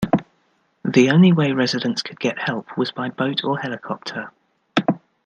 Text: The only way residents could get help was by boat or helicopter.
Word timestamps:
The 0.83 1.11
only 1.11 1.31
way 1.31 1.51
residents 1.51 2.01
could 2.01 2.19
get 2.19 2.39
help 2.39 2.75
was 2.75 2.91
by 2.91 3.09
boat 3.09 3.43
or 3.43 3.59
helicopter. 3.59 4.31